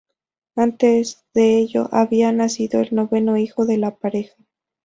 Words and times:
Antes 0.55 1.25
de 1.35 1.59
ello 1.59 1.87
había 1.91 2.31
nacido 2.31 2.81
el 2.81 2.89
noveno 2.95 3.37
hijo 3.37 3.67
de 3.67 3.77
la 3.77 3.97
pareja. 3.99 4.33